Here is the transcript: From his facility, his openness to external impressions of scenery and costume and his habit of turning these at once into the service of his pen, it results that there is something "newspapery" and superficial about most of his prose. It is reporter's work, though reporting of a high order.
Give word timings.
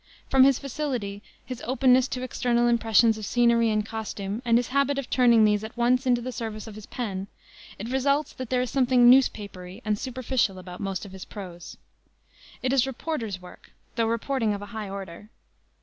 From 0.31 0.43
his 0.45 0.57
facility, 0.57 1.21
his 1.45 1.61
openness 1.67 2.07
to 2.07 2.23
external 2.23 2.67
impressions 2.67 3.19
of 3.19 3.25
scenery 3.27 3.69
and 3.69 3.85
costume 3.85 4.41
and 4.43 4.57
his 4.57 4.69
habit 4.69 4.97
of 4.97 5.11
turning 5.11 5.45
these 5.45 5.63
at 5.63 5.77
once 5.77 6.07
into 6.07 6.21
the 6.21 6.31
service 6.31 6.65
of 6.65 6.73
his 6.73 6.87
pen, 6.87 7.27
it 7.77 7.87
results 7.87 8.33
that 8.33 8.49
there 8.49 8.63
is 8.63 8.71
something 8.71 9.11
"newspapery" 9.11 9.79
and 9.85 9.99
superficial 9.99 10.57
about 10.57 10.79
most 10.79 11.05
of 11.05 11.11
his 11.11 11.25
prose. 11.25 11.77
It 12.63 12.73
is 12.73 12.87
reporter's 12.87 13.39
work, 13.43 13.73
though 13.95 14.07
reporting 14.07 14.55
of 14.55 14.61
a 14.63 14.73
high 14.73 14.89
order. 14.89 15.29